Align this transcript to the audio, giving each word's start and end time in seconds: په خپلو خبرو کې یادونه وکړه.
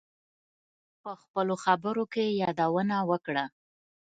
په 1.01 1.11
خپلو 1.21 1.53
خبرو 1.65 2.03
کې 2.13 2.23
یادونه 2.41 2.95
وکړه. 3.09 3.45